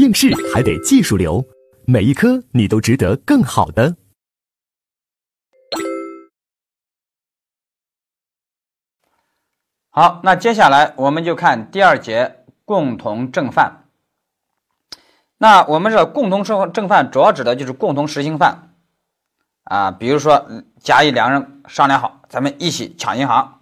[0.00, 1.44] 应试还得技术流，
[1.86, 3.96] 每一科你都值得更好的。
[9.90, 13.84] 好，那接下来我们就看第二节共同正犯。
[15.36, 18.72] 那我们这共同正正犯主要指的就是共同实行犯
[19.64, 20.48] 啊，比如说
[20.78, 23.60] 甲乙两人商量好，咱们一起抢银行，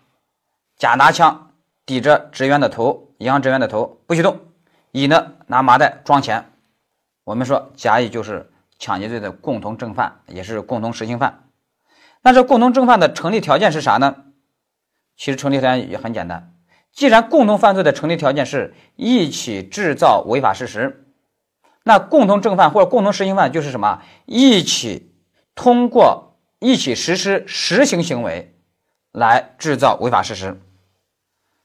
[0.77, 1.51] 甲拿枪
[1.85, 4.39] 抵着职员的头，银行职员的头不许动，
[4.93, 6.51] 乙呢拿麻袋装钱。
[7.25, 11.45] 我们说甲乙就是抢劫罪的共同正犯，也是共同实行犯。
[12.23, 14.25] 那这共同正犯的成立条件是啥呢？
[15.17, 16.53] 其实成立条件也很简单，
[16.93, 21.07] 既然共同犯罪的成立条件是一起制造违法事实，
[21.83, 24.03] 那共同正犯或者共同实行犯就是什么？
[24.27, 25.15] 一起
[25.55, 28.57] 通过一起实施实行行为
[29.13, 30.61] 来制造违法事实。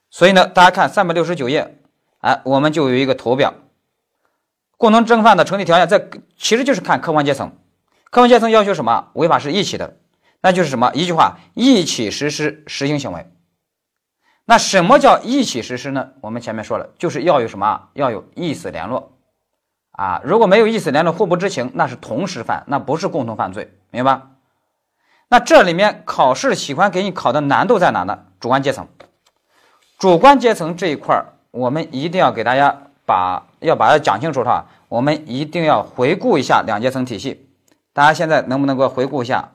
[0.09, 1.77] 所以呢，大家看三百六十九页，
[2.23, 3.53] 哎，我们就有一个图表，
[4.77, 7.49] 共同正犯的成立条件在其实就是看客观阶层，
[8.05, 9.09] 客观阶层要求什么？
[9.15, 9.97] 违法是一起的，
[10.39, 10.89] 那就是什么？
[10.93, 13.29] 一句话，一起实施实行行为。
[14.45, 16.11] 那什么叫一起实施呢？
[16.21, 17.89] 我们前面说了，就是要有什么？
[17.91, 19.17] 要有意思联络
[19.91, 20.21] 啊！
[20.23, 24.21] 如果没有意思联络，互不知情，那是同时犯，那不是共同犯罪，明白？
[25.27, 28.27] 那这里面考试喜欢给你考的难度在哪呢？
[28.39, 28.87] 主观阶层，
[29.97, 37.47] 主观阶层这一块儿我们一定要给大家把要把它讲清楚哈，我们一定要回顾一下两阶层体系。
[37.93, 39.51] 大家现在能不能给我回顾一下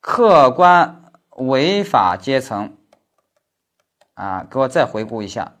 [0.00, 2.76] 客观违法阶层？
[4.14, 5.54] 啊，给我再回顾一下，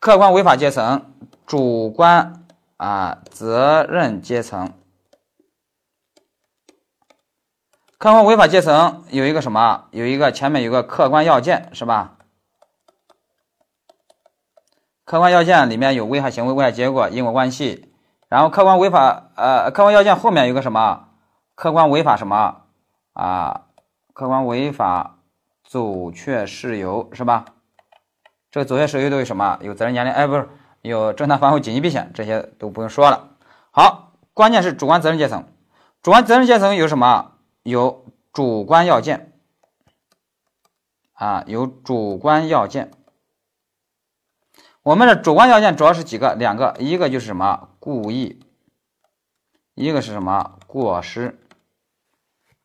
[0.00, 1.14] 客观违法阶层、
[1.46, 2.44] 主观
[2.76, 4.72] 啊责任阶层。
[7.98, 9.84] 客观违法阶层有一个什么？
[9.92, 12.15] 有一个前面有个客观要件，是吧？
[15.06, 17.90] 客观要件里面有危害行为、危害结果、因果关系。
[18.28, 21.08] 然后客观违法，呃，客观要件后面有个什么？
[21.54, 22.64] 客观违法什么？
[23.14, 23.62] 啊，
[24.12, 25.14] 客观违法。
[25.68, 27.44] 阻却事由是吧？
[28.52, 29.58] 这个阻却事由都有什么？
[29.62, 30.48] 有责任年龄，哎，不是
[30.82, 33.30] 有正当防卫、紧急避险，这些都不用说了。
[33.72, 35.44] 好，关键是主观责任阶层。
[36.02, 37.32] 主观责任阶层有什么？
[37.64, 39.32] 有主观要件
[41.14, 42.92] 啊，有主观要件。
[44.86, 46.36] 我们的主观要件主要是几个？
[46.36, 47.70] 两个，一个就是什么？
[47.80, 48.38] 故意，
[49.74, 50.60] 一个是什么？
[50.68, 51.40] 过失。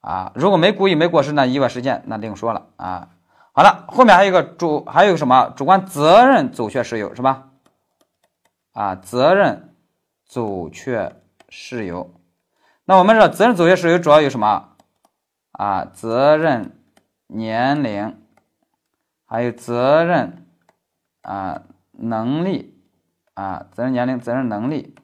[0.01, 3.09] 啊，如果没故意没过失，那意外事件那另说了啊。
[3.53, 7.49] 好了，后面还有一个主，还有什么主观责任阻却事由是吧？
[8.73, 9.73] 啊，责任
[10.23, 11.15] 阻却
[11.49, 12.13] 事由。
[12.85, 14.75] 那我们这责任阻却事由主要有什么？
[15.53, 16.79] 啊，责任
[17.25, 18.21] 年龄，
[19.25, 20.45] 还有责任
[21.23, 21.63] 啊
[22.01, 22.75] 能力
[23.33, 24.95] 啊，责任年龄、责任能力。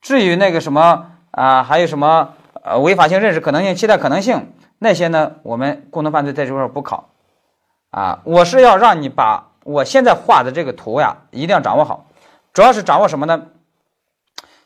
[0.00, 2.34] 至于那个什么啊，还有什么？
[2.62, 5.32] 呃，违法性认识可能性、期待可能性那些呢？
[5.42, 7.10] 我们共同犯罪在这块不考
[7.90, 8.22] 啊。
[8.24, 12.06] 我是要让你把我现在画的这个图呀，一定要掌握好。
[12.54, 13.48] 主要是掌握什么呢？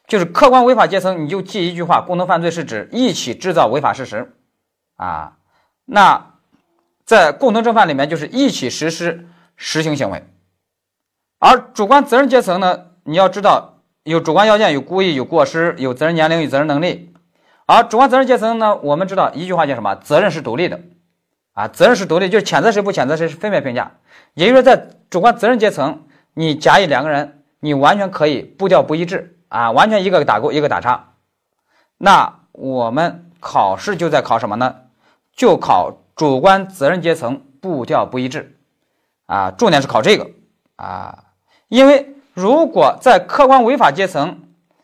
[0.06, 4.32] 就是客观违法阶层，你就记一句话：共同犯罪是指一起制造违法事实
[4.94, 5.36] 啊。
[5.84, 6.34] 那
[7.04, 9.26] 在共同正犯里面，就是一起实施
[9.56, 10.24] 实行行为。
[11.38, 17.14] 而主观责任阶层呢，你要知道有主观要件，有故意，有过失，有责任年龄，有责任能力。
[17.66, 18.76] 而主观责任阶层呢？
[18.82, 19.94] 我们知道一句话叫什么？
[19.94, 20.80] 责任是独立的，
[21.52, 23.92] 啊，责任是独立，就是谴责谁不谴责谁是分别评价。
[24.34, 26.04] 也就是说，在主观责任阶层，
[26.34, 31.12] 你甲乙两个人，你完全可以步调不一致啊，完全一个打勾，一个打叉。
[31.98, 34.76] 那我们考试就在考什么呢？
[35.36, 38.56] 就考主观责任阶层步调不一致
[39.26, 40.30] 啊，重点是考这个
[40.76, 41.24] 啊，
[41.68, 44.40] 因为如果在客观违法阶层，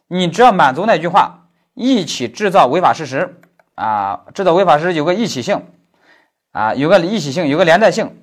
[0.07, 1.41] 你只要满足那句话。
[1.77, 3.41] 一起制造违法事实
[3.75, 5.65] 啊，制造违法事实有个一起性
[6.53, 8.17] 啊，有个一起性，有个连带性，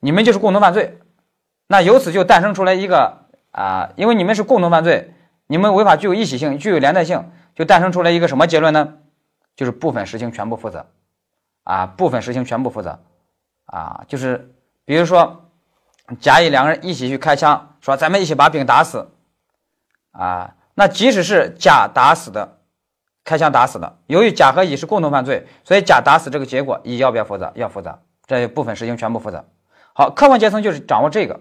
[0.00, 0.98] 你们就是共同犯罪。
[1.68, 5.14] 那由此就诞生出来一个啊，因为你们是共同犯罪，
[5.46, 8.96] 你们违法具有一起性，具有连带性，就诞生出来一个什么结论呢？
[9.56, 10.84] 就是部分实行全部负责
[11.64, 12.98] 啊，部分实行全部负责
[13.64, 14.54] 啊，就是
[14.84, 15.47] 比如说
[16.20, 19.10] 甲乙两个人一起去开枪，说咱们一起把丙打死
[20.12, 22.56] 啊，那即使是甲打死的。
[23.24, 27.52] 开枪打死的，由于甲和乙是共同犯罪，所以甲打死这个结果，乙要不要负责？
[27.56, 29.44] 要负责，这部分事情全部负责。
[29.92, 31.38] 好，客观阶层就是掌握这个。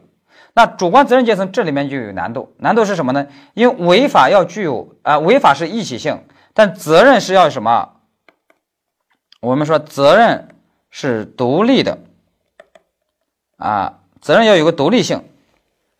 [0.53, 3.27] 那主观责任阶层这里面就有难度，难度是什么呢？
[3.53, 7.93] 因为违法要具有啊，违法是一起性，但责任是要什么？
[9.39, 10.49] 我们说责任
[10.89, 11.99] 是独立的
[13.55, 15.23] 啊，责任要有个独立性。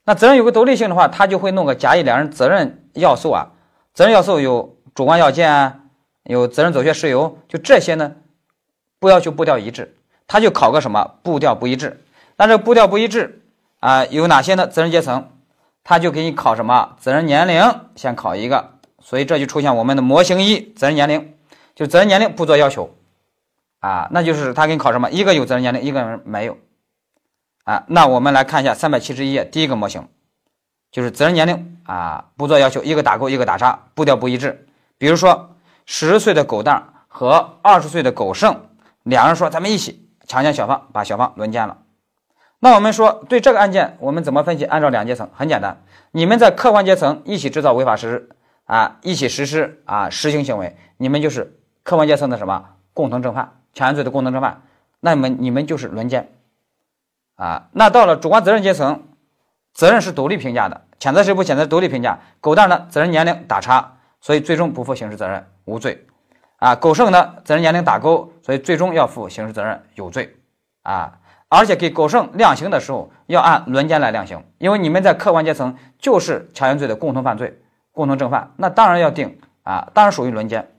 [0.03, 3.47] 那责任有个独立性的话，他就会弄个甲乙两人责任要素啊。
[3.93, 5.79] 责任要素有主观要件啊，
[6.23, 8.13] 有责任走穴事由，就这些呢，
[8.99, 9.97] 不要求步调一致，
[10.27, 12.03] 他就考个什么步调不一致。
[12.37, 13.41] 那这步调不一致
[13.79, 14.67] 啊，有哪些呢？
[14.67, 15.29] 责任阶层，
[15.83, 17.61] 他就给你考什么责任年龄，
[17.95, 21.33] 先考一个，所以这就出现我们的模型一责任年龄，
[21.75, 22.95] 就责任年龄不做要求
[23.79, 25.09] 啊，那就是他给你考什么？
[25.11, 26.57] 一个有责任年龄，一个人没有
[27.67, 27.83] 啊。
[27.87, 30.07] 那我们来看一下三百七十一页第一个模型。
[30.89, 34.65] 就是责任年龄啊，不做要求，一个打勾，一个打叉，步调不一致。
[34.97, 38.69] 比如说，十岁的狗蛋和二十岁的狗剩，
[39.03, 41.79] 两人说咱们一起强奸小芳，把小芳轮奸了。
[42.59, 44.63] 那我们说对这个案件，我们怎么分析？
[44.63, 48.29] 按照两阶层很简单，你们在客观阶层一起制造违法实施
[48.65, 54.63] 啊，一起实施啊实行行为，你们就是客观阶层的什么共同正犯，强奸罪的共同正犯，
[55.01, 56.31] 那么你们就是轮奸
[57.37, 57.69] 啊。
[57.71, 59.03] 那到了主观责任阶层。
[59.73, 62.17] 责任是独立评价的，谴责谁不谴责独立评价。
[62.41, 66.07] 狗蛋呢，责任年龄打叉，所以最终不负刑事责任，无罪。
[66.57, 70.35] 啊，狗剩呢，责任年龄打勾，所以最终要负刑事责任，有罪。
[70.81, 77.61] 啊，而且给狗剩量刑的时候要按轮奸来量刑，因为你们在客观阶层就是强奸罪的共同犯罪、
[77.91, 80.71] 共同正犯，那当然要定啊，当然属于轮奸。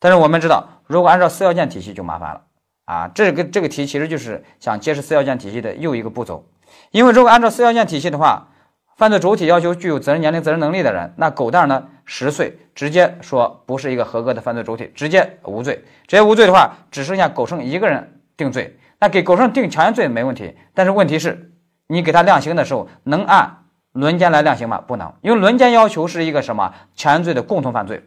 [0.00, 2.42] 但是我们知道，如果按照四要件体系就麻烦了
[2.88, 6.48] 啊，这个这个题其实就是想揭示四要件体系的又一个步骤。
[6.90, 8.48] 因为如果按照四要件体系的话，
[8.96, 15.84] 犯罪主体要求具有责任年龄、责任能力的人，那狗蛋呢十岁，直接说不是一个合格的犯罪主体，直接无罪。
[16.06, 18.78] 直接无罪的话，只剩下狗剩一个人定罪。
[18.98, 21.52] 那给狗剩定强奸罪没问题，但是问题是，
[21.88, 24.82] 你给他量刑的时候能按轮奸来量刑吗？
[24.86, 28.02] 不能，因为轮奸要求是一个什么强奸罪的共同犯罪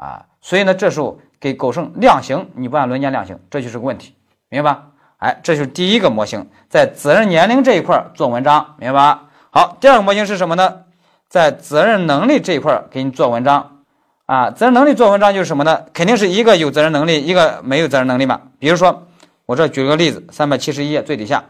[0.00, 4.14] 啊，所以呢，这时候给狗剩量刑，你不按轮奸量刑，这就是个问题，
[4.48, 4.86] 明白吧？
[5.18, 9.28] 哎，这就是第一个模型，在责任年龄这一块做文章，明白吧？
[9.50, 10.84] 好，第二个模型是什么呢？
[11.28, 13.82] 在责任能力这一块给你做文章
[14.24, 14.50] 啊。
[14.50, 15.84] 责任能力做文章就是什么呢？
[15.92, 18.40] 肯定是一个有责任能力，一个没有责任能力嘛。
[18.58, 19.06] 比如说，
[19.44, 21.44] 我这举个例子，三百七十一页最底下，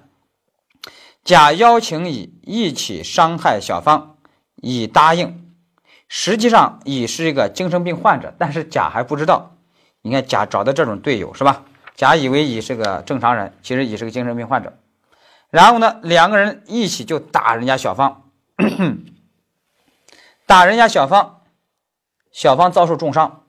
[1.22, 4.16] 甲邀请乙一起伤害小芳，
[4.56, 5.49] 乙答应，
[6.12, 9.52] 实际上乙是一个精神病患者，但是甲还不知道。
[10.02, 11.62] 你看甲找的这种队友是吧？
[11.94, 14.76] 甲以为乙是个正常人，其实乙是个精神病患者。
[15.50, 18.24] 然后呢，两个人一起就打人家小芳，
[20.46, 21.42] 打人家小芳，
[22.32, 23.44] 小芳遭受重伤，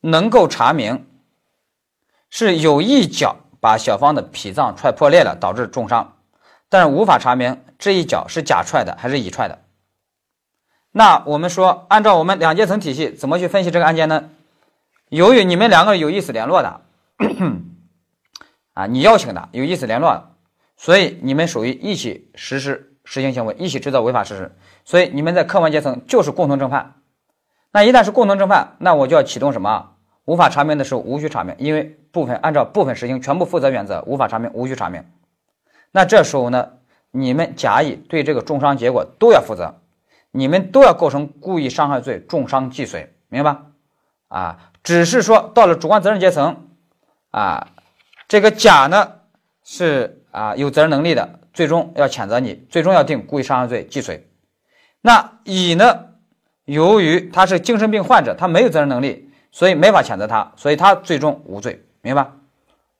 [0.00, 1.04] 能够查明
[2.30, 6.16] 是有一脚把小芳的脾脏踹破裂了，导致重伤，
[6.68, 9.58] 但是无法查明这一脚是甲踹的还是乙踹的。
[10.98, 14.30] 那我们说，按照我们两阶层体系，怎么去分析这个案件呢？
[15.10, 16.80] 由于你们两个有意思联络的。
[18.72, 20.30] 啊，你邀请的有意思联络，
[20.78, 24.56] 所以你们属于一起实施实行行为，一起制造违法事实，
[24.86, 26.94] 所以你们在客观阶层就是共同正犯。
[27.72, 29.90] 那一旦是共同正犯，那我就要启动什么？
[30.24, 35.04] 无法查明的时候无需查明，因为部分按照部分实行全部负责原则，无法查明无需查明。
[35.92, 36.70] 那这时候呢，
[37.10, 39.74] 你们甲乙对这个重伤结果都要负责，
[40.36, 43.62] 你们都要构成故意伤害罪，重伤既遂，明白吧？
[44.28, 44.58] 啊。
[44.82, 46.68] 只是说到了主观责任阶层，
[47.32, 47.72] 啊，
[48.28, 49.14] 这个甲呢
[49.64, 54.30] 是啊有责任能力的，最终要谴责你，最终要定故意伤害罪既遂。
[55.00, 56.10] 那乙呢，
[56.66, 62.36] 由于他是精神病患者，他没有责任能力，所以没法谴责他，所以他最终无罪，明白吧？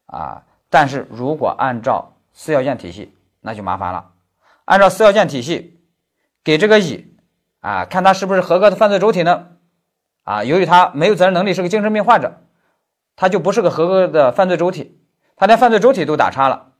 [0.06, 4.10] 啊，但是如果按照四要件体系，那就麻烦了。
[4.64, 5.78] 按照四要件体系，
[6.42, 7.15] 给这个乙
[7.66, 9.48] 啊，看他是不是合格的犯罪主体呢？
[10.22, 12.38] 啊，由于他没有责任能力，是个精神病患者，
[13.16, 15.00] 他就不是个合格的犯罪主体，
[15.34, 16.74] 他连犯罪主体都打叉了，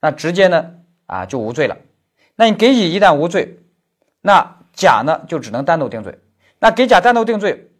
[0.00, 1.76] 那直接呢啊就无罪了。
[2.36, 3.60] 那你给乙一旦无罪，
[4.22, 6.18] 那甲呢就只能单独定罪。
[6.58, 7.70] 那给甲单独定罪，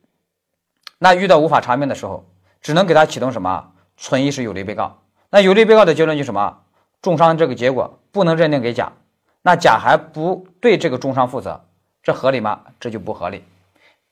[0.98, 4.98] 那遇到无法查明的时候，只能给他启动什么存疑是有利被告。
[5.30, 6.58] 那有利被告的结论就是什么？
[7.00, 8.92] 重伤这个结果不能认定给甲，
[9.40, 11.64] 那甲还不对这个重伤负责，
[12.02, 12.60] 这合理吗？
[12.78, 13.44] 这就不合理。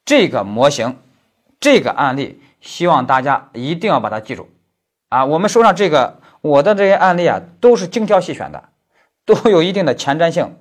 [0.05, 0.97] 这个模型，
[1.61, 4.49] 这个案例，希望大家一定要把它记住
[5.09, 5.25] 啊！
[5.25, 8.69] 我们手上这个我的这些案例啊，都是精挑细选的，
[9.25, 10.57] 都有一定的前瞻性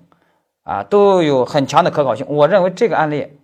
[0.63, 2.25] 啊，都有很强的可考性。
[2.29, 3.39] 我认为这个案例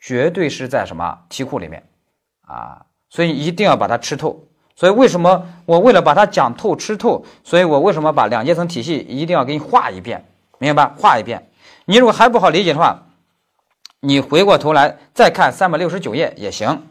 [0.00, 1.86] 绝对是在什么题库里面
[2.46, 4.44] 啊，所以一定要把它吃透。
[4.74, 10.24] 所以为什么我为了把它讲透、吃透，所以我为什么把两阶层体系一定要给你画一遍，
[10.58, 10.90] 明白？
[10.96, 11.50] 画一遍。
[11.84, 13.02] 你如果还不好理解的话，
[14.04, 16.88] 你回过头来再看三百六十九页也行，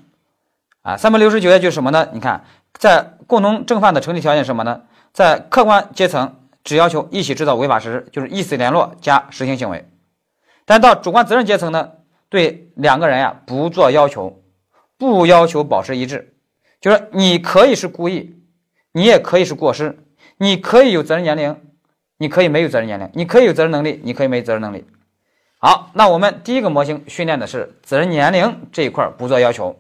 [0.82, 2.08] 啊，三百六十九页就是什么呢？
[2.14, 4.84] 你看，在共同正犯的成立条件是什么呢？
[5.12, 9.80] 在客观阶层只要求一起制造违法实施，就是意思联络加实行行为；
[10.64, 11.92] 但到主观责任阶层呢，
[12.30, 14.42] 对两个人呀不做要求，
[14.98, 16.34] 不要求保持一致，
[16.80, 18.38] 就是你可以是故意，
[18.94, 20.00] 你也可以是过失，
[20.38, 21.58] 你可以有责任年龄，
[22.20, 24.86] 你可以没有责任年龄，你可以有责任能力，你可以没责任能力。
[25.64, 29.80] 好，那我们第一个模型训练的是责任年龄这一块不做要求，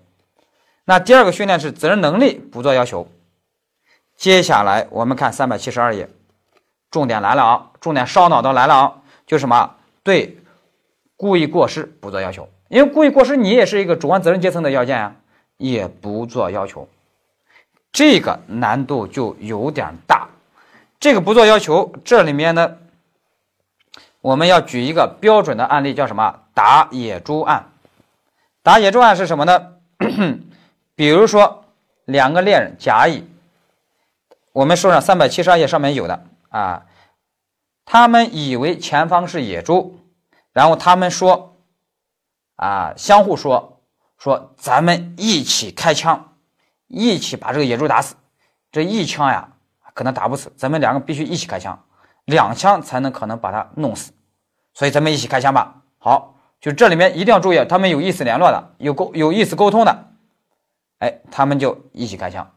[0.85, 3.07] 那第二个训练是责任能力不做要求。
[4.15, 6.07] 接下来我们看三百七十二页，
[6.91, 8.93] 重点来了啊，重点烧脑的来了啊，
[9.25, 10.37] 就什么对。
[11.17, 15.15] 故意过失不做要求，因为故意过失你也是一个主观责任阶层的要件啊，
[15.57, 16.89] 也不做要求，
[17.91, 20.27] 这个难度就有点大。
[20.99, 22.75] 这个不做要求，这里面呢，
[24.21, 26.39] 我们要举一个标准的案例，叫什么？
[26.53, 27.71] 打野猪案。
[28.63, 29.73] 打野猪案是什么呢？
[30.95, 31.65] 比如说
[32.05, 33.27] 两个猎人甲乙，
[34.51, 36.85] 我们书上三百七十二页上面有的啊，
[37.85, 39.97] 他们以为前方是野猪。
[40.53, 41.55] 然后他们说，
[42.57, 43.79] 啊，相互说
[44.17, 46.35] 说，咱们一起开枪，
[46.87, 48.15] 一起把这个野猪打死。
[48.69, 49.47] 这一枪呀，
[49.93, 51.81] 可能打不死，咱们两个必须一起开枪，
[52.31, 54.11] 两枪才能可能把他弄死。
[54.73, 55.83] 所以咱们一起开枪吧。
[55.99, 60.11] 好，就这里面一定要注意，他们有意思联络的，有沟有意思沟通的，
[60.97, 62.55] 哎，他们就一起开枪。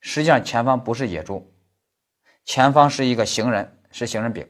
[0.00, 1.52] 实际上前方不是野猪，
[2.44, 4.46] 前方是一个行人，是行人丙，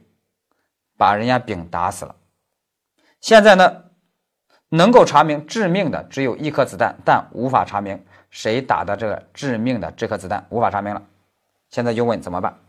[0.97, 2.15] 把人家丙打死了。
[3.21, 3.83] 现在呢，
[4.69, 11.01] 能够查明致命的只有一颗子弹，但无法查明谁打的这个致命的这颗子弹，无法查明了。
[11.69, 12.59] 现在就问怎么办？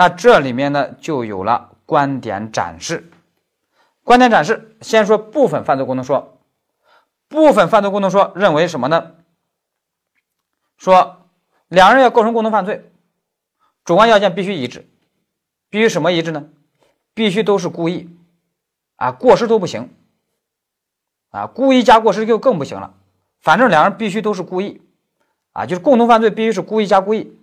[0.00, 3.10] 那这里面呢就有了观点展示。
[4.02, 6.38] 观点展示，先说部分犯罪功能说。
[7.28, 9.12] 部分犯罪功能说认为什么呢？
[10.78, 11.26] 说
[11.68, 12.90] 两人要构成共同犯罪，
[13.84, 14.88] 主观要件必须一致，
[15.68, 16.48] 必须什么一致呢？
[17.12, 18.08] 必须都是故意。
[18.96, 19.90] 啊，过失都不行，
[21.28, 22.94] 啊，故意加过失就更不行了。
[23.42, 24.80] 反正两人必须都是故意，
[25.52, 27.38] 啊，就是共同犯罪必须是故意加故意。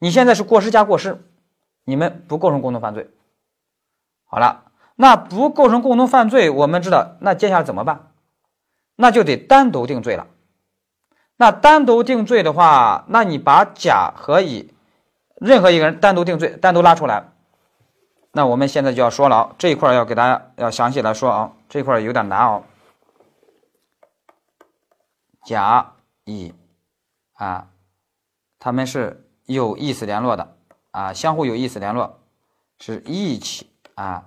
[0.00, 1.24] 你现在是过失加过失，
[1.84, 3.10] 你们不构成共同犯罪。
[4.24, 4.64] 好了，
[4.96, 8.12] 那不构成共同犯罪，我们知道，那接下来怎么办？
[8.96, 10.26] 那就得单独定罪了。
[11.36, 14.72] 那单独定罪的话，那你把甲和乙
[15.36, 17.24] 任何一个人单独定罪，单独拉出来。
[18.32, 22.62] 那我们现在就要说了，这一块要给大家要详细来说啊，这块有点难哦。
[25.44, 26.54] 甲、乙
[27.34, 27.66] 啊，
[28.58, 30.56] 他们是有意思联络的
[30.92, 32.20] 啊，相互有意思联络，
[32.78, 34.26] 是一起啊，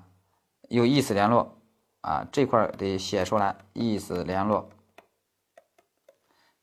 [0.67, 1.57] 有意思联络
[2.01, 4.69] 啊，这块得写出来，意思联络，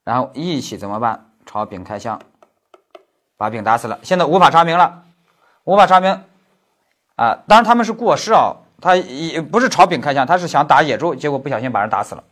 [0.04, 1.30] 然后一起怎么办？
[1.47, 2.21] 朝丙开枪，
[3.37, 3.99] 把丙打死了。
[4.02, 5.04] 现在无法查明了，
[5.64, 6.23] 无法查明。
[7.16, 12.25] 啊，当然他们是过失啊，他也不是朝丙开枪，他是想打野猪，结果不小心把人打死了。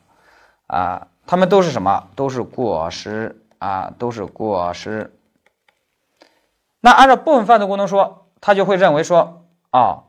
[0.66, 2.08] 啊，他们都是什么？
[2.16, 5.12] 都是过失啊，都是过失。
[6.80, 10.04] 那按照部分犯罪功能说，他就会认为说，啊，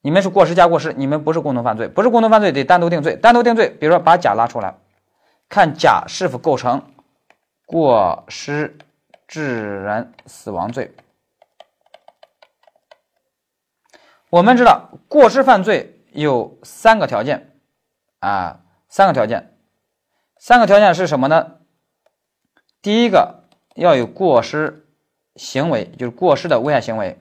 [0.00, 4.74] 你们是过失加过失，你们不是共同犯罪，不是共同犯罪得单独定罪，单独定罪，比如说把甲拉出来，
[5.48, 6.82] 看甲是否构成
[7.66, 8.78] 过失
[9.28, 10.94] 致人死亡罪。
[14.30, 17.52] 我们知道过失犯罪有三个条件，
[18.20, 19.58] 啊，三个条件，
[20.38, 21.58] 三个条件是什么呢？
[22.80, 23.44] 第一个
[23.74, 24.81] 要有过失
[25.36, 27.16] 行为，就是过失的危害行为；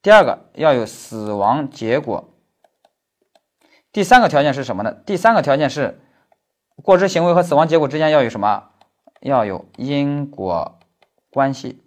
[0.00, 2.28] 第二个要有死亡结果；
[3.92, 4.92] 第三个条件是什么呢？
[4.92, 6.00] 第三个条件是
[6.82, 8.70] 过失行为和死亡结果之间要有什么？
[9.20, 10.80] 要有因果
[11.30, 11.80] 关系，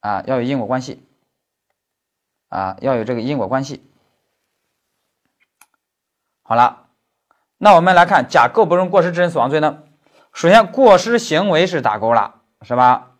[0.00, 1.02] 啊，要有因果关系，
[2.48, 3.84] 啊，要有这个因果关系。
[6.42, 6.86] 好了，
[7.56, 9.82] 那我们来看甲构不成过失致人死亡罪呢？
[10.32, 13.17] 首先，过失行为是打勾了，是吧？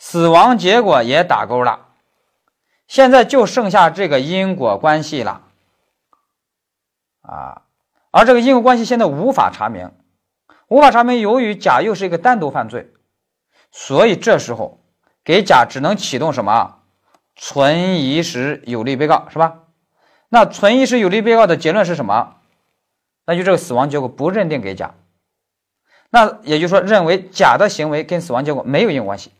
[0.00, 1.88] 死亡结果也打勾了，
[2.88, 5.42] 现在就剩下这个因果关系了
[7.20, 7.62] 啊！
[8.10, 9.92] 而这个因果关系现在无法查明，
[10.68, 11.20] 无法查明。
[11.20, 12.90] 由于甲又是一个单独犯罪，
[13.70, 14.80] 所以这时候
[15.22, 16.78] 给甲只能启动什么？
[17.36, 19.58] 存疑时有利被告，是吧？
[20.30, 22.36] 那存疑时有利被告的结论是什么？
[23.26, 24.94] 那就这个死亡结果不认定给甲，
[26.08, 29.30] 那也就是说认为甲的行为跟死亡结果没有因果关系。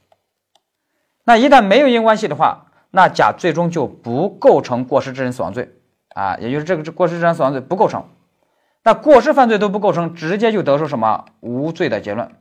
[1.31, 5.73] 那一旦没有因果关系的话，那甲最终就不构成过失致人死亡罪
[6.09, 8.09] 啊，也就是这个过失致人死亡罪不构成。
[8.83, 12.33] 那过失犯罪都不构成，直接就得出什么无罪的结论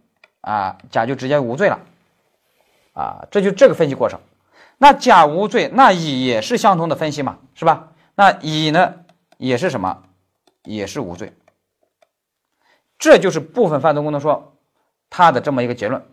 [0.42, 1.82] 啊，甲就直接无罪了
[2.94, 4.20] 啊，这就这个分析过程。
[4.80, 7.90] 那甲无罪，那乙也是相同的分析嘛，是吧？
[8.16, 8.96] 那乙呢
[9.38, 10.02] 也是什么？
[10.64, 11.32] 也是无罪。
[12.98, 14.58] 这就是部分犯罪功能说
[15.12, 16.04] 它的这么一个结论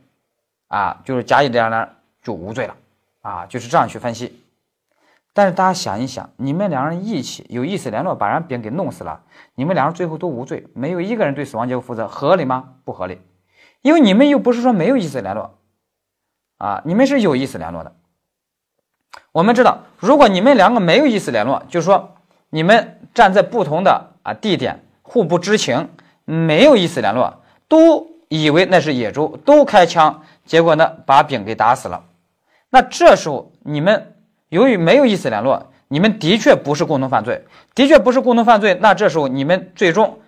[0.69, 1.89] 啊，就是甲乙两人
[2.27, 2.75] 就无罪了
[3.21, 4.43] 啊，就是这样去分析。
[5.33, 9.21] 但是大家想一想，你们两人一起有意思联络，把人丙给弄死了，
[9.55, 12.71] 你们两人最后都无罪，没有一个人对死亡结果负责，合理吗？
[12.85, 13.21] 不合理，
[13.81, 15.59] 因为你们又不是说没有意思联络，
[16.59, 17.95] 啊，你们是有意思联络的。
[19.31, 22.17] 我们知道，如果你们两个没有意思联络，就是说
[22.51, 25.91] 你们站在不同的啊地点，互不知情，
[26.25, 32.03] 没有意思联络，都以为那是野猪，都开枪，结果呢把丙给打死了，
[32.77, 34.13] 那这时候你们。
[34.49, 38.79] 由于没有意思联络，你们的确不是共同犯罪，的确不是共同犯罪。
[38.81, 40.21] 那这时候你们最终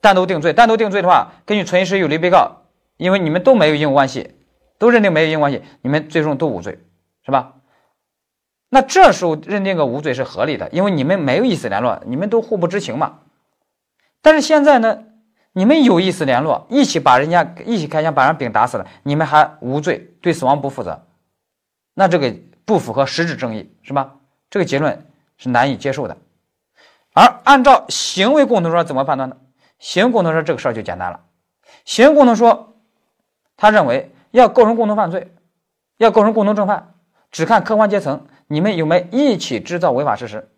[0.00, 2.62] 单独定罪，单独定罪的话，根据存疑时有利被告，
[2.98, 4.36] 因为你们都没有因果关系，
[4.78, 6.78] 都认定没有因果关系，你们最终都无罪，
[7.26, 7.54] 是吧？
[8.68, 13.18] 那这时候认定个无罪是合理的，因为你们没有意思联络，你们都互不知情嘛。
[14.22, 15.00] 但是现在呢，
[15.52, 21.02] 你们有意思联络，一起把人家一起开枪把人丙打死了，你们还无罪，对死亡不负责，
[21.94, 22.34] 那这个。
[22.66, 24.14] 不符合实质正义，是吧？
[24.48, 26.16] 这个结论是难以接受的。
[27.12, 29.36] 而按照行为共同说怎么判断呢？
[29.78, 31.20] 行为共同说这个事儿就简单了。
[31.84, 32.78] 行为共同说，
[33.58, 35.30] 他认为要构成共同犯罪，
[35.98, 36.94] 要构成共同正犯，
[37.30, 40.48] 只看客观阶层，你们有没有一起制造违法事实？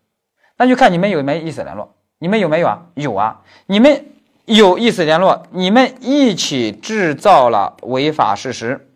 [0.55, 1.93] 那就看你们有没有意思联络。
[2.19, 2.85] 你们有没有啊？
[2.95, 3.41] 有啊！
[3.65, 4.05] 你们
[4.45, 8.89] 有意思联络，你们一起制造了违法事实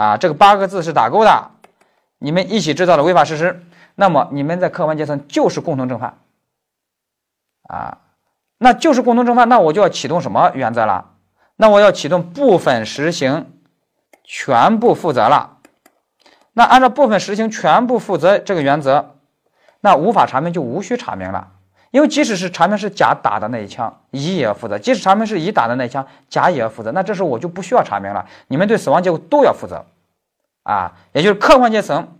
[0.00, 0.16] 啊！
[0.16, 1.50] 这个八个字是打勾的。
[2.16, 3.66] 你们一起制造了违法事实，
[3.96, 6.18] 那么你们在客观阶层就是共同正犯，
[7.64, 7.98] 啊，
[8.56, 11.10] 那就是共同正犯，那我就要启动什么原则了？
[11.56, 13.52] 那我要启动部分实行
[14.24, 15.58] 全部负责了。
[16.54, 19.16] 那按照部分实行全部负责这个原则，
[19.80, 21.52] 那无法查明就无需查明了，
[21.90, 26.92] 因为即使是查明是甲打的那一枪，乙也要负责；即使查明是乙打的那一枪，甲也要负责。
[26.92, 29.84] 那这时候我就不需要查明了，你们对死亡结果都要负责。
[30.62, 32.16] 啊，也就是客观阶层，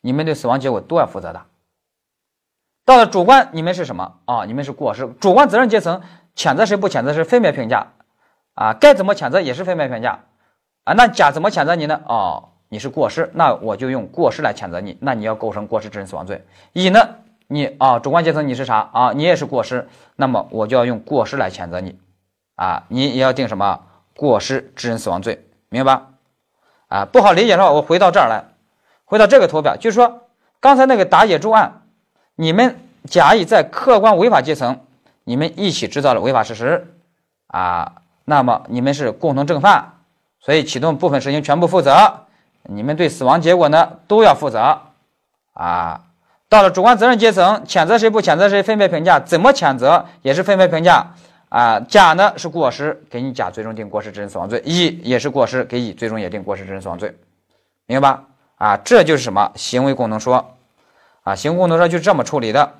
[0.00, 1.42] 你们对死亡结果都要负责的。
[2.84, 4.44] 到了主观，你们是什么啊？
[4.46, 5.06] 你们是过失。
[5.20, 6.00] 主观责任阶层，
[6.34, 7.86] 谴责谁不谴责谁，分别评价。
[8.54, 10.18] 啊，该怎么谴责也是分别评价。
[10.84, 12.00] 啊，那甲怎么谴责你呢？
[12.06, 14.96] 哦，你是过失，那我就用过失来谴责你。
[15.00, 16.44] 那你要构成过失致人死亡罪。
[16.72, 17.08] 乙呢，
[17.46, 19.12] 你啊，主观阶层你是啥啊？
[19.12, 21.98] 你也是过失，那么我就要用过失来谴责你。
[22.56, 23.80] 啊，你也要定什么
[24.16, 26.06] 过失致人死亡罪，明白吧？
[26.88, 28.44] 啊，不好理解的话，我回到这儿来，
[29.04, 30.22] 回到这个图表，就是说，
[30.60, 31.82] 刚才那个打野猪案，
[32.36, 34.78] 你们甲乙在客观违法阶层，
[35.24, 36.94] 你们一起制造了违法事实，
[37.48, 39.94] 啊，那么你们是共同正犯，
[40.38, 42.26] 所以启动部分实行全部负责，
[42.62, 44.78] 你们对死亡结果呢都要负责，
[45.54, 46.02] 啊，
[46.54, 51.04] 到了主观责任阶层，谴责谁不谴责谁，分别评价，怎么谴责也是分别评价。
[51.48, 57.12] 啊，甲呢是过失，给你甲最终定过失致人死亡罪；乙也是过失，给乙最终也定过失致人死亡罪，
[57.86, 58.24] 明白吧？
[58.54, 60.54] 啊，这就是什么行为共同说
[61.24, 61.34] 啊？
[61.34, 62.74] 行为共同说就这么处理的。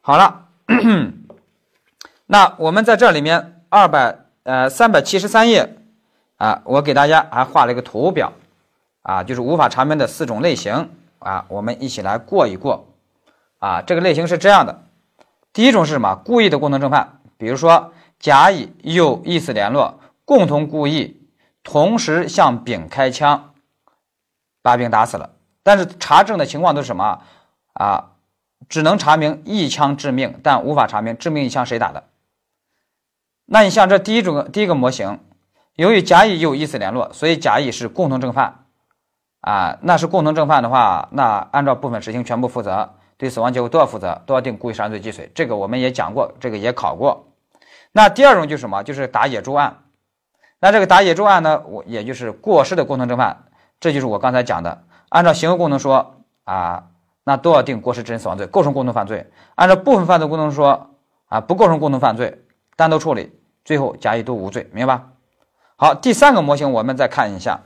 [0.00, 0.46] 好了，
[2.24, 5.76] 那我们在这里面二百呃三百七十三页
[6.38, 8.32] 啊，我给大家还画了一个图表
[9.02, 10.88] 啊，就是无法查明的四种类型
[11.18, 12.86] 啊，我们一起来过一过
[13.64, 13.82] 啊。
[13.82, 14.82] 这个类型是这样的，
[15.54, 16.14] 第一种是什么？
[16.24, 17.20] 故意的共同正犯。
[17.38, 21.20] 比如说，甲乙又意思联络，共同故意，
[21.62, 23.54] 同时向丙开枪，
[24.60, 25.30] 把丙打死了。
[25.62, 27.22] 但是查证的情况都是什么
[27.72, 28.10] 啊？
[28.68, 32.04] 只能查明一枪致命，但无法查明致命一枪谁打的。
[33.46, 35.20] 那你像这第一种第一个模型，
[35.74, 38.64] 由于甲乙有意思联络，所以甲乙是共同正犯
[39.42, 39.76] 啊。
[39.82, 45.30] 那是共同正犯的话，那按照部分实行全部负责，对死亡结果都要负责，都要定故意杀人罪既遂。
[45.34, 47.28] 这个我们也讲过，这个也考过。
[47.92, 48.82] 那第二种就是什么？
[48.82, 49.78] 就是打野猪案。
[50.60, 53.44] 那这个打野猪案呢，我也就是过失的共同正犯。
[53.80, 56.84] 这就是我刚才讲的，按照行为共同说啊，
[57.22, 59.30] 那都要定过失致人死亡罪，构成共同犯罪。
[59.54, 60.90] 按照部分犯罪共同说
[61.26, 62.42] 啊，不构成共同犯罪，
[62.76, 63.32] 单独处理，
[63.64, 65.10] 最后甲乙都无罪，明白吧？
[65.76, 67.60] 好，第三个模型我们再看一下，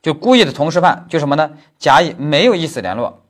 [0.00, 1.50] 就故意的同时犯，就什么呢？
[1.78, 3.22] 甲乙没有意思联络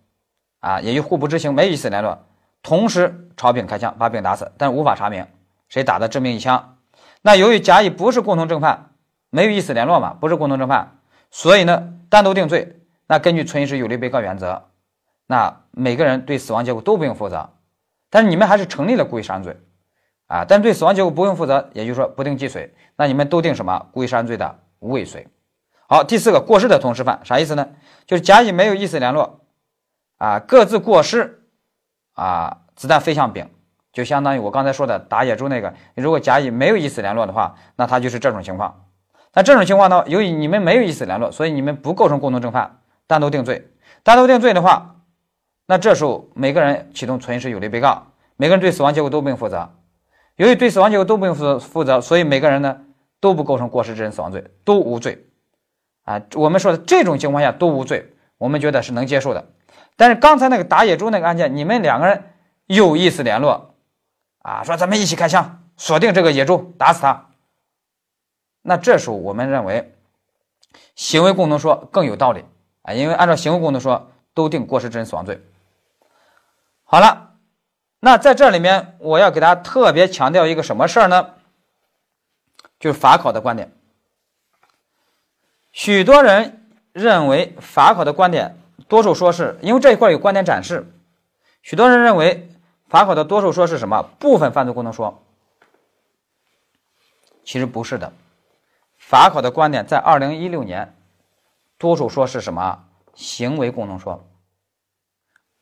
[0.60, 2.26] 啊，也就互不知情，没有意思联络，
[2.62, 5.26] 同时朝丙开枪，把丙打死，但是无法查明。
[5.68, 6.76] 谁打的致命一枪？
[7.22, 8.90] 那由于甲乙不是共同正犯，
[9.30, 10.98] 没有意思联络嘛，不是共同正犯，
[11.30, 12.80] 所以呢单独定罪。
[13.06, 14.64] 那根据存疑时有利被告原则，
[15.26, 17.50] 那每个人对死亡结果都不用负责。
[18.08, 19.56] 但是你们还是成立了故意杀人罪
[20.26, 22.74] 啊，但对死亡结果不用负责，也就是说不定既遂。
[22.96, 23.86] 那你们都定什么？
[23.92, 25.26] 故意杀人罪的未遂。
[25.88, 27.68] 好，第四个过失的同时犯啥意思呢？
[28.06, 29.40] 就是甲乙没有意思联络
[30.20, 31.44] 啊，各自过失
[32.12, 33.48] 啊，子弹飞向丙。
[33.90, 38.84] 就相当于我刚才说的打野猪那个，如果甲乙没有以死联络的话，那他就是这种情况。
[39.32, 43.72] 那这种情况呢，由于你们没有以死联络，所以你们不构成共同正犯，单独定罪。
[44.02, 44.96] 单独定罪的话，
[45.66, 49.70] 那这时候每个人启动存实有利被告，每个人对死亡结果都不用负责。
[50.36, 52.82] 由于对死亡结果都不用负负责，所以每个人呢
[53.20, 55.26] 都不构成过失致人死亡罪，都无罪。
[56.04, 59.48] 啊，我们说的这种情况下都无罪，我们觉得是能接受的。
[60.00, 62.32] 但是刚才那个打野猪那个案件，你们两个人
[62.64, 63.74] 有意思联络，
[64.38, 67.28] 啊，说咱们一起开枪锁定这个野猪，打死他。
[68.62, 69.94] 那这时候我们认为
[70.94, 72.46] 行为共同说更有道理
[72.80, 75.38] 啊，因为按照行为共同说都定过失致人死亡罪。
[76.84, 77.34] 好了，
[77.98, 81.34] 那在这里面我要给大家特别强调一个什么事儿呢？
[82.78, 83.70] 就是法考的观点。
[85.72, 88.56] 许多人认为法考的观点。
[88.88, 90.86] 多数说是因为这一块有观点展示，
[91.62, 92.48] 许多人认为
[92.88, 95.22] 法考的多数说是什么部分犯罪共同说，
[97.44, 98.12] 其实不是的。
[98.96, 100.94] 法考的观点在二零一六年，
[101.78, 104.26] 多数说是什么行为共同说。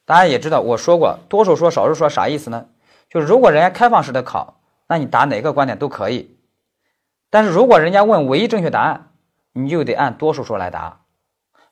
[0.05, 2.67] 大家也知道，我说过多数说少数说啥意思呢？
[3.11, 6.37] 就是如果人家开放式的考，那你答哪个观点都可以；
[7.31, 9.13] 但是如果人家问唯一正确答案，
[9.53, 11.01] 你就得按多数说来答。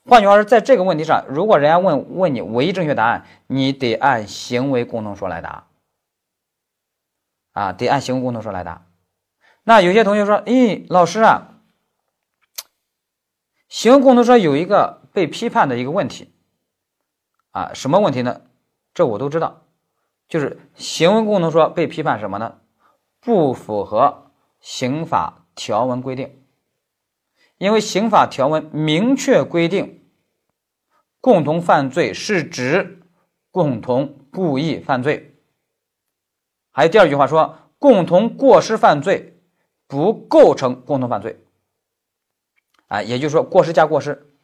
[0.08, 5.66] 换句话说，在这个问题上，如果人家问问你唯一正确答案，你得按行为共同说来答，
[7.52, 8.86] 啊，得按行为共同说来答。
[9.64, 11.60] 那有些同学说，咦，老师啊，
[13.68, 16.32] 行为共同说有一个被批判的一个问题，
[17.50, 18.42] 啊，什么问题呢？
[18.94, 19.64] 这我都知道，
[20.28, 22.60] 就是行为共同说被批判什么呢？
[23.20, 26.45] 不符合刑法条文规定。
[27.58, 30.04] 因为刑法条文明确规定，
[31.20, 33.02] 共同犯罪是指
[33.50, 35.34] 共同故意犯罪。
[36.70, 39.40] 还有第二句话说，共同过失犯罪
[39.86, 41.40] 不构成共同犯罪。
[42.88, 44.34] 啊，也就是说，过失加过失，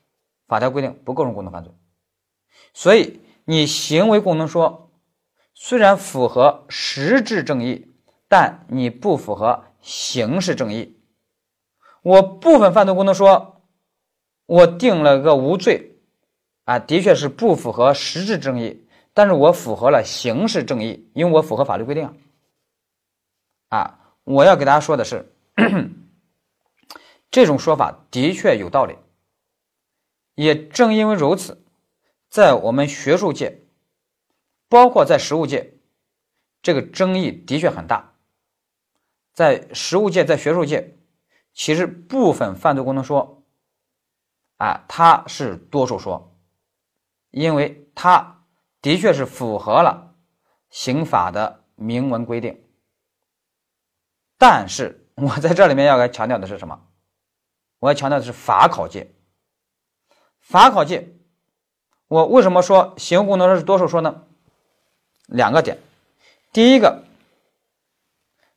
[0.49, 1.73] 法条规定不构成共同犯罪。
[2.73, 4.91] 所以，你行为共同说
[5.55, 7.95] 虽然符合实质正义，
[8.29, 10.99] 但你不符合刑事正义。
[12.03, 13.63] 我部分犯罪功能说，
[14.47, 15.97] 我定了个无罪，
[16.65, 22.13] 啊，的确是不符合实质正义，但是我符合了刑事正义，因为我符合法律规定。
[23.69, 25.33] 啊，我要给大家说的是，
[27.31, 28.97] 这种说法的确有道理。
[30.35, 31.63] 也正因为如此，
[32.29, 33.61] 在我们学术界，
[34.69, 35.75] 包括在实务界，
[36.63, 38.15] 这个争议的确很大。
[39.33, 40.97] 在实务界，在学术界。
[41.55, 43.43] 其实部分犯罪共同说，
[44.57, 46.37] 啊，它是多数说，
[47.31, 48.45] 因为它
[48.81, 50.15] 的确是符合了
[50.71, 52.65] 刑法的明文规定。
[54.39, 56.89] 但是我在这里面要来强调的是什么？
[57.79, 59.15] 我要强调的是法考界。
[60.41, 61.15] 法考界，
[62.09, 64.25] 我为什么说行为功能说是多数说呢？
[65.27, 65.79] 两个点，
[66.53, 67.05] 第一个。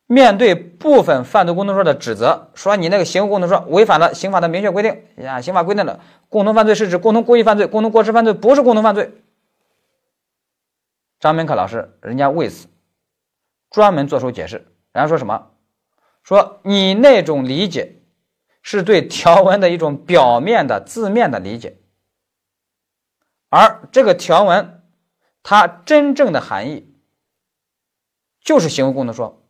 [0.08, 9.12] 面对部分犯罪共同说的指责，说你那个行为共同说违反了刑法的明确规定呀，刑法规定的共同犯罪是指共同故意犯罪，共同过失犯罪不是共同犯罪。
[11.18, 12.68] 张明克老师人家为此
[13.70, 14.56] 专门做出解释，
[14.92, 15.50] 人家说什么？
[16.22, 18.02] 说你那种理解
[18.62, 21.78] 是对条文的一种表面的字面的理解，
[23.48, 24.82] 而这个条文
[25.42, 26.94] 它真正的含义
[28.40, 29.42] 就是行为共同说。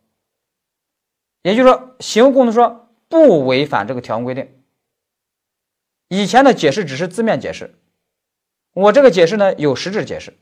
[1.47, 4.53] 也就是说，行为共同说不违反这个条文规定。
[6.09, 7.79] 以前的解释只是字面解释，
[8.73, 10.37] 我这个解释呢有实质解释，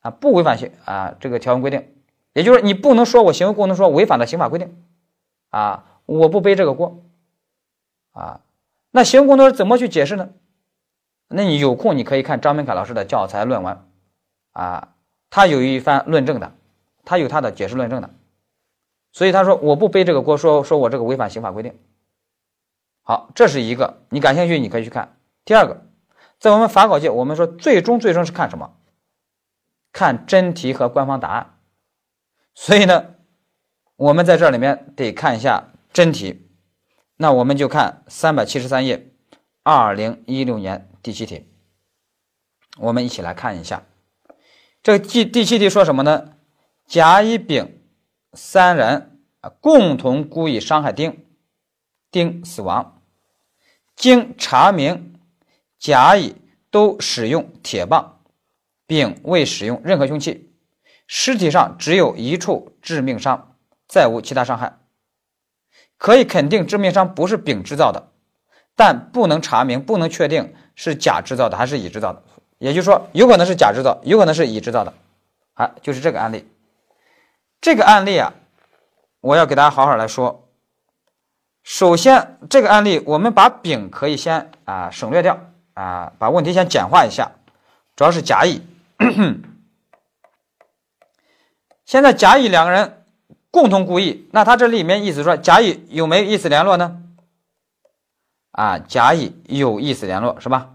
[0.00, 1.94] 啊，不违反刑啊这个条文规定。
[2.34, 4.84] 也就是你不能说我行为共同说违反了刑法规定，
[5.48, 7.02] 啊，我不背这个锅，
[8.12, 8.42] 啊，
[8.90, 10.28] 那行为共同说怎么去解释呢？
[11.28, 13.78] 那你有空你可以看张明凯老师的教材论文，
[14.52, 14.94] 啊，
[15.30, 16.52] 他有一番论证的，
[17.02, 18.10] 他有他的解释论证的。
[19.14, 21.78] 所以他说我不背这个锅，说说我这个违反刑法规定。
[23.00, 25.16] 好，这是一个，你感兴趣你可以去看。
[25.44, 25.86] 第二个，
[26.40, 28.76] 在我们法考界，我们说最终最终是看什么？
[29.92, 31.58] 看真题和官方答案。
[32.54, 33.14] 所以呢，
[33.94, 36.50] 我们在这里面得看一下真题。
[37.16, 39.12] 那我们就看三百七十三页，
[39.62, 41.48] 二零一六年第七题。
[42.78, 43.84] 我们一起来看一下，
[44.82, 46.32] 这第第七题说什么呢？
[46.84, 47.73] 甲、乙、丙。
[48.34, 51.24] 三人啊共同故意伤害丁，
[52.10, 53.02] 丁死亡。
[53.96, 55.18] 经查明，
[55.78, 56.34] 甲乙
[56.70, 58.20] 都使用铁棒，
[58.86, 60.52] 丙未使用任何凶器，
[61.06, 64.78] 尸体上只有一处致命伤，再无其他伤害，
[65.96, 68.08] 可以肯定致命伤不是丙制造的，
[68.74, 72.22] 但不能查明、不能确定是甲制造的还是乙制造的。
[72.58, 74.92] 也就是说，有可能是甲制造，有可能是乙制造的。
[75.54, 76.48] 啊，就是这个案例。
[77.64, 78.34] 这个案例啊，
[79.22, 80.46] 我要给大家好好来说。
[81.62, 85.40] 首先，这个案例我们把丙可以先啊省略掉
[85.72, 87.32] 啊，把问题先简化一下，
[87.96, 88.60] 主要是甲乙。
[91.86, 93.02] 现在甲乙两个人
[93.50, 97.00] 共同故意，那他这里面意思说甲乙有没有意思联络呢？
[98.50, 100.72] 啊，甲乙有意思联络是吧？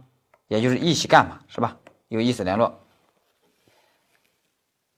[0.48, 1.78] 也就是一起干嘛是吧？
[2.08, 2.80] 有意思联络。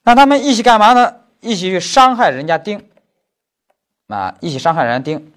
[0.04, 1.18] 那他们一起干嘛呢？
[1.42, 2.88] 一起去伤害人家丁
[4.08, 5.34] 啊，一起伤害人家丁。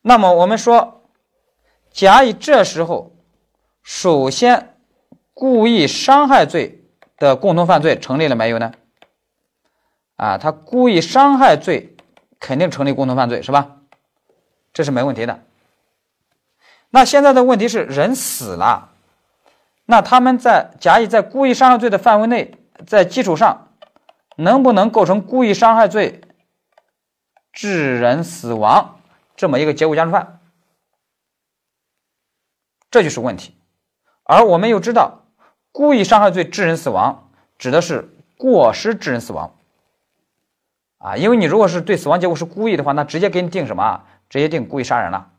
[0.00, 1.02] 那么我们说，
[1.90, 3.12] 甲乙这时候
[3.82, 4.76] 首先
[5.34, 6.84] 故意伤害罪
[7.18, 8.72] 的共同犯罪成立了没有呢？
[10.16, 11.96] 啊，他故意伤害罪
[12.38, 13.76] 肯定成立共同犯罪是吧？
[14.72, 15.42] 这是没问题的。
[16.90, 18.92] 那现在的问题是人死了，
[19.84, 22.54] 那他们在甲乙在故意伤害罪的范围内。
[22.88, 23.68] 在基础上，
[24.36, 26.20] 能不能构成故意伤害罪
[27.52, 29.00] 致人死亡
[29.36, 30.40] 这么一个结果加重犯？
[32.90, 33.56] 这就是问题。
[34.24, 35.26] 而我们又知道，
[35.72, 39.56] 故意伤害罪致人死亡指的是过失致人死亡
[40.98, 44.04] 啊，因为你如果是对死亡结果是故意的话，那直接给你定什么？
[44.28, 45.32] 直接定故意杀人了。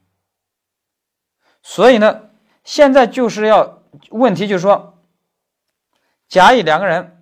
[1.63, 2.29] 所以呢，
[2.63, 5.01] 现在就是要问题就是说，
[6.27, 7.14] 甲乙两个人。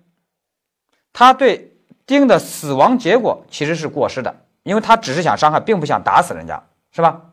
[1.14, 1.72] 他对
[2.04, 7.30] 丁的死亡结果其实是过失的，因为他只是想伤害，并不想打死人家，是吧？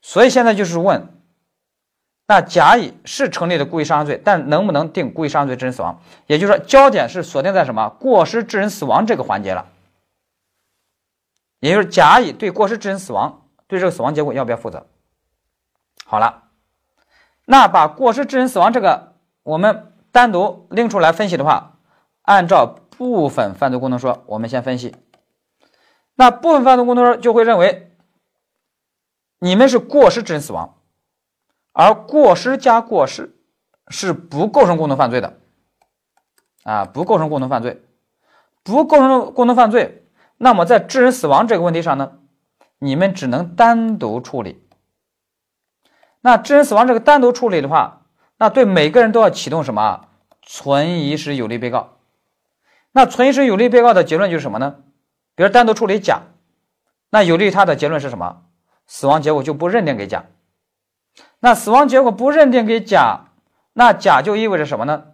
[0.00, 1.08] 所以现在就是问，
[2.28, 6.00] 那甲乙是成立的故意伤害罪，但能不能定故意伤害罪致人死亡？
[6.28, 9.66] 也就是说，焦点是锁定在什么过失致人死亡这个环节了。
[11.58, 14.86] 也就是甲乙对过失致人死亡，对这个死亡结果要不要负责？
[16.04, 16.44] 好了，
[17.44, 21.74] 那把过失致人死亡这个我们单独拎出来分析的话。
[22.28, 24.94] 按照部分犯罪共同说，我们先分析。
[26.14, 27.96] 那部分犯罪共同说就会认为，
[29.38, 30.76] 你们是过失致人死亡，
[31.72, 33.34] 而过失加过失
[33.88, 35.38] 是不构成共同犯罪的，
[36.64, 37.82] 啊，不构成共同犯罪，
[38.62, 40.06] 不构成共同犯罪。
[40.36, 42.18] 那么在致人死亡这个问题上呢，
[42.78, 44.68] 你们只能单独处理。
[46.20, 48.02] 那致人死亡这个单独处理的话，
[48.36, 50.10] 那对每个人都要启动什么
[50.42, 51.94] 存疑时有利被告。
[52.92, 54.76] 那存疑时有利被告的结论就是什么呢？
[55.34, 56.22] 比如单独处理甲，
[57.10, 58.44] 那有利于他的结论是什么？
[58.86, 60.24] 死亡结果就不认定给甲。
[61.40, 63.26] 那死亡结果不认定给甲，
[63.72, 65.12] 那甲就意味着什么呢？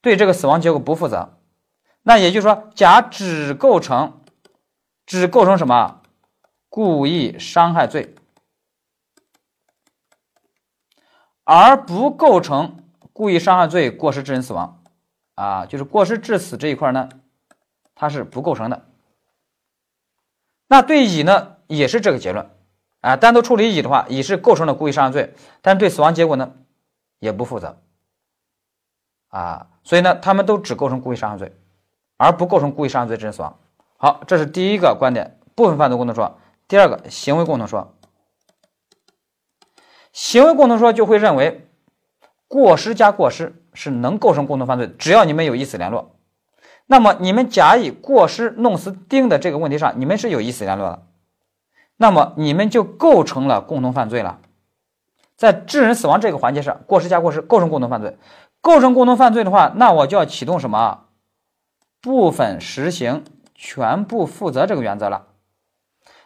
[0.00, 1.38] 对这个死亡结果不负责。
[2.02, 4.20] 那也就是说，甲只构成，
[5.06, 6.02] 只构成什么？
[6.70, 8.14] 故意伤害罪，
[11.44, 12.84] 而不构成
[13.14, 14.77] 故意伤害罪过失致人死亡。
[15.38, 17.08] 啊，就是过失致死这一块呢，
[17.94, 18.86] 它是不构成的。
[20.66, 22.50] 那对乙呢，也是这个结论
[23.02, 23.16] 啊。
[23.16, 26.54] 单独处理乙的话，乙是构成了故意伤害罪，但对死亡结果呢，
[27.20, 27.80] 也不负责
[29.28, 29.68] 啊。
[29.84, 31.56] 所以呢，他们都只构成故意伤害罪，
[32.16, 33.60] 而不构成故意伤害罪致人死亡。
[33.96, 36.40] 好，这是第一个观点，部分犯罪共同说。
[36.66, 37.94] 第二个，行为共同说，
[40.12, 41.67] 行为共同说就会认为
[42.48, 43.54] 过失加过失。
[43.74, 46.16] 是能构成共同犯罪，只要你们有意思联络，
[46.86, 51.02] 那么你们甲乙过失弄死丁的这个问题上，你们是有意思联络的，
[51.96, 54.40] 那么你们就构成了共同犯罪了。
[55.36, 58.18] 在致人死亡这个环节上，过失加过失构成共同犯罪，
[58.60, 61.04] 构成共同犯罪的话，那我就要启动什么
[62.02, 63.22] 部分实行
[63.54, 65.26] 全部负责这个原则了。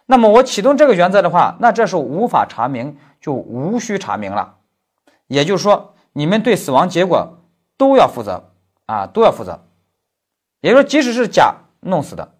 [0.07, 4.55] 那么我启动这个原则的话，那这时候无法查明就无需查明了，
[5.27, 7.39] 也就是说，你们对死亡结果。
[7.79, 8.53] 都要负责
[8.87, 9.67] 啊，都要负责。
[10.61, 12.39] 也就是说，即使是甲弄死的，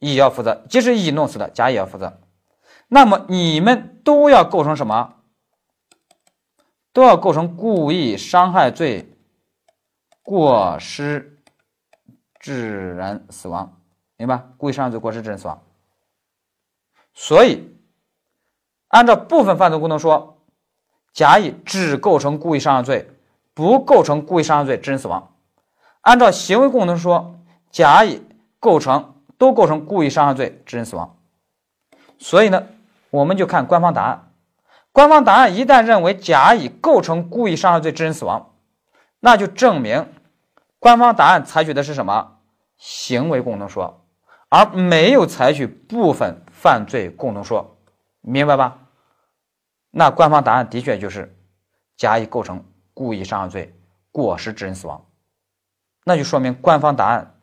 [0.00, 2.18] 乙要负责；即使乙弄死的，甲也要负责。
[2.88, 5.14] 那么你们都要构成什么？
[6.92, 9.16] 都要构成故意伤害罪，
[10.22, 11.38] 过失
[12.40, 13.80] 致人死亡，
[14.16, 14.42] 明白？
[14.56, 15.62] 故意伤害罪，过失致人死亡。
[17.14, 17.78] 所以，
[18.88, 20.39] 按照部分犯罪功能说，
[21.12, 23.10] 甲乙只构成故意伤害罪。
[23.52, 25.34] 不构成故意伤害罪致人死亡。
[26.00, 27.34] 按照行为共同说，
[27.70, 28.22] 甲乙
[28.58, 31.18] 构成都构成故意伤害罪致人死亡。
[32.18, 32.62] 所以呢，
[33.10, 34.30] 我们就看官方答案。
[34.92, 38.52] 官方答案一旦认为甲乙构成故意伤害罪致人死亡，
[39.18, 40.06] 那就证明
[40.78, 42.38] 官方答案采取的是什么
[42.78, 44.06] 行为共同说，
[44.48, 47.76] 而没有采取部分犯罪共同说，
[48.22, 48.78] 明白吧？
[49.90, 51.34] 那官方答案的确就是
[51.96, 53.74] 甲乙构成故意伤害罪，
[54.10, 55.04] 过失致人死亡，
[56.04, 57.34] 那就说明官方答案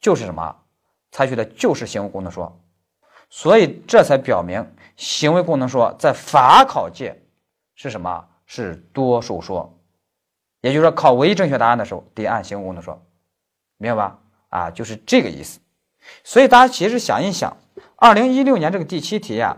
[0.00, 0.56] 就是什么？
[1.12, 2.60] 采取的就是行为功能说，
[3.28, 4.64] 所以这才表明
[4.96, 7.20] 行为功能说在法考界
[7.74, 8.26] 是什么？
[8.46, 9.76] 是多数说。
[10.60, 13.02] 也就是说，考唯一正确答案的时候，得按行为功能说，
[13.78, 14.18] 明白吧？
[14.50, 15.58] 啊，就是这个意思。
[16.22, 17.56] 所以大家其实想一想，
[17.96, 19.56] 二零一六年这个第七题呀，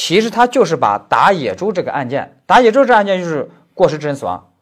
[0.00, 4.52] 其实它就是把打野猪这个案件，打野猪这案件就是过失致人死亡，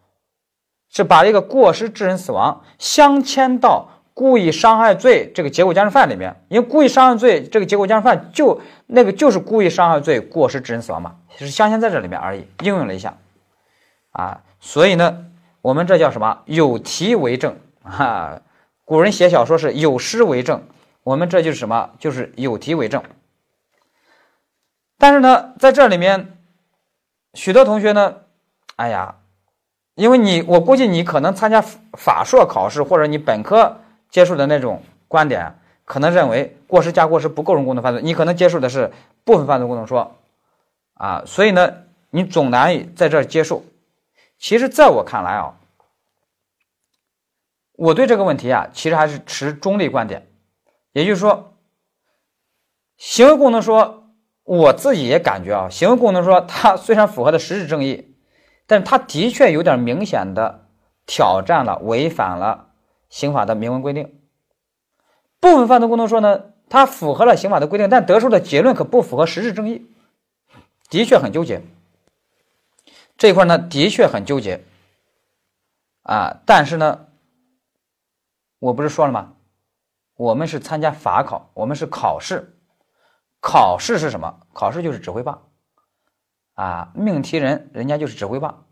[0.88, 13.18] 是把这个过失致人死亡镶嵌到故意伤害罪这个结果加重犯里面，因为故意伤害罪这个结果加重犯就那个就是故意伤害罪过失致人死亡嘛，是镶嵌在这里面而已，应用了一下，
[14.12, 14.40] 啊。
[14.59, 15.27] 所以呢，
[15.61, 16.38] 我们这叫什么？
[16.46, 18.40] 有题为证啊！
[18.87, 20.62] 古人写小说是有诗为证，
[21.03, 21.90] 我们这就是什么？
[21.99, 23.03] 就是有题为证。
[24.99, 26.39] 但是呢，在这里面，
[27.35, 28.23] 许多同学呢，
[28.77, 29.17] 哎呀，
[29.95, 33.81] 因为你，我估计你可能参加法硕考试或者你本科
[34.11, 38.93] 接触的那种观点，可能认为过失加过失不构成共同犯罪，你可能接触的是
[39.25, 40.17] 部分犯罪共同说
[40.95, 43.63] 啊，所以呢，你总难以在这儿接受。
[44.39, 45.57] 其实，在我看来啊，
[47.73, 50.27] 我对这个问题啊，其实还是持中立观点。
[50.93, 51.55] 也就是说，
[52.97, 54.06] 行为共同说，
[54.47, 58.15] 我自己也感觉啊，行为功能说，它虽然符合的实质正义，
[58.67, 60.69] 但是它的确有点明显的
[61.05, 62.69] 挑战了、违反了
[63.11, 64.19] 刑法的明文规定。
[65.41, 69.87] 部分犯罪功能说呢，它符合了刑法的规定，但得出的结论可不符合实质正义，
[70.89, 71.63] 的确很纠结。
[73.19, 74.63] 这一块呢，的确很纠结
[76.03, 76.41] 啊！
[76.47, 77.07] 但是呢，
[78.61, 79.33] 我不是说了吗？
[80.17, 82.56] 我们是参加法考，我们是考试，
[83.47, 84.41] 考试是什么？
[84.53, 85.47] 考试就是指挥棒
[86.55, 86.91] 啊！
[86.97, 88.67] 命题人人家就是指挥棒，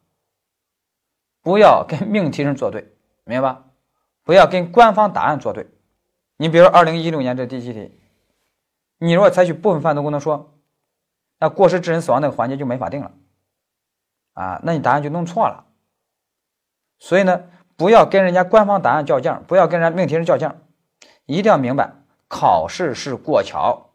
[1.43, 3.67] 不要跟命题人作对，明白吧？
[4.25, 5.69] 不要跟官方答案作对。
[6.39, 7.97] 你比如二零一六年这第七题，
[8.99, 10.59] 你如果采取部分犯罪功能说，
[11.39, 13.13] 那过失致人死亡那个环节就没法定了。
[14.33, 15.67] 啊，那你答案就弄错了。
[16.99, 17.45] 所以呢，
[17.77, 20.57] 不要跟人家官方答案较劲儿，不要跟人家命题人较劲儿，
[21.27, 21.93] 一定要明白，
[22.27, 23.91] 考试是过桥，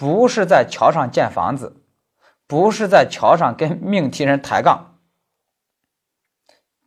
[0.00, 1.76] 不是在桥上建房子，
[2.46, 4.98] 不是在桥上跟命题人抬杠。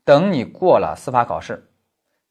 [0.04, 1.69] 等你过了司法考试，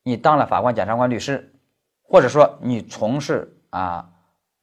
[0.03, 1.55] 你当了法官、检察官、律师，
[2.03, 4.11] 或者说你从事啊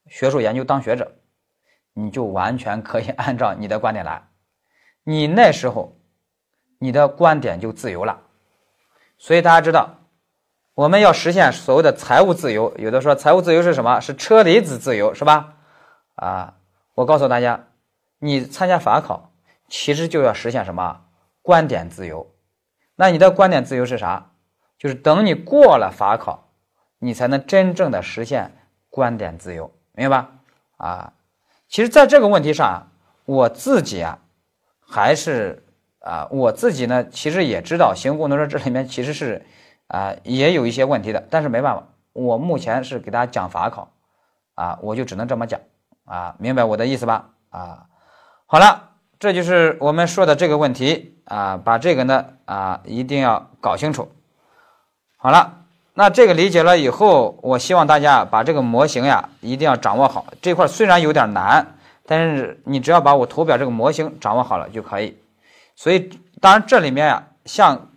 [0.08, 1.10] 学术研究当学者，
[1.94, 4.22] 你就完全可以按照你的观点来。
[5.06, 5.98] 你那时候，
[6.80, 8.20] 你的观点就自由了，
[9.18, 9.96] 所以大家知道，
[10.74, 12.76] 我们要实现所谓的财务自由。
[12.78, 14.02] 有的说财务自由是什么？
[14.02, 15.56] 是车厘子自由，是吧？
[16.20, 16.54] 啊，
[16.96, 17.68] 我告诉大家，
[18.20, 19.32] 你参加法考，
[19.68, 21.02] 其实就要实现什么？
[21.42, 22.30] 观点自由。
[22.96, 24.32] 那你的观点自由是啥？
[24.78, 26.50] 就是等你过了法考，
[27.00, 28.52] 你才能真正的实现
[28.90, 30.32] 观点自由，明白吧？
[30.78, 31.14] 啊，
[31.68, 32.92] 其实在这个问题上，
[33.26, 34.20] 我自己啊。
[34.92, 35.64] 还是
[36.00, 39.46] 啊，我自己呢，其实也知道行为共同说这里面其实是
[39.86, 43.94] 啊也有一些问题的，但是没办法，我目前是给大家讲法考
[44.56, 45.60] 啊，我就只能这么讲
[46.10, 47.30] 啊，明白我的意思吧？
[47.52, 47.86] 啊，
[48.48, 54.12] 好了，这就是我们说的这个问题啊，把这个呢啊一定要搞清楚。
[55.18, 61.76] 好了，那这个理解了以后，我希望大家把这个模型呀一定要掌握好，这块虽然有点难。
[62.12, 65.16] 但是你只要把我图表这个模型掌握好了就可以，
[65.76, 66.10] 所以
[66.42, 67.88] 当然这里面呀，像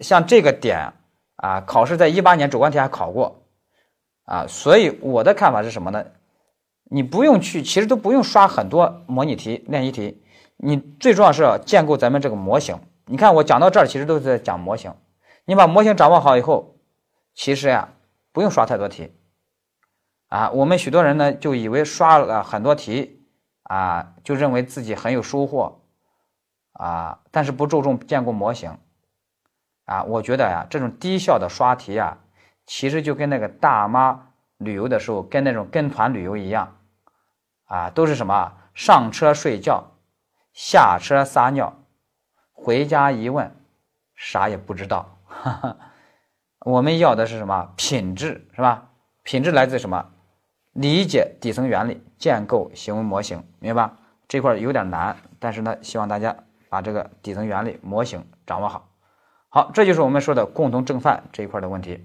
[0.00, 0.92] 像这个点
[1.36, 3.40] 啊，考试在一八年主观题还考过
[4.26, 6.04] 啊，所以我的看法是什么呢？
[6.90, 10.22] 你不用去，其实都不用刷很多模拟题、练习题，
[10.56, 12.78] 你最重要是建构咱们这个模型。
[13.06, 14.92] 你看我讲到这儿，其实都是在讲模型。
[15.44, 16.76] 你把模型掌握好以后，
[17.34, 17.88] 其实呀，
[18.32, 19.14] 不用刷太多题
[20.28, 20.50] 啊。
[20.50, 23.16] 我们许多人呢就以为刷了很多题。
[23.62, 25.82] 啊，就认为自己很有收获，
[26.72, 28.76] 啊，但是不注重建构模型，
[29.84, 32.18] 啊，我觉得呀，这种低效的刷题呀，
[32.66, 36.78] 其实就跟那个大妈旅游的时候跟那种跟团旅游一样，
[37.70, 39.92] 啊，都是什么上车睡觉，
[40.52, 41.72] 下车撒尿，
[42.52, 43.54] 回家一问，
[44.16, 45.16] 啥也不知道。
[45.24, 45.76] 哈哈，
[46.66, 48.88] 我们要的是什么品质，是吧？
[49.22, 50.04] 品质来自什么？
[50.72, 53.96] 理解底层原理，建构行为模型，明白吧？
[54.26, 56.36] 这块有点难，但是呢，希望大家
[56.68, 58.88] 把这个底层原理模型掌握好。
[59.48, 62.04] 好，这就是我们说的共同正犯这一块的问题。